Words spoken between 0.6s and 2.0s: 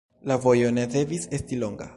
ne devis esti longa.